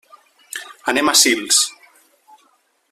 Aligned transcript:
Anem 0.93 1.11
a 1.11 1.15
Sils. 1.21 1.61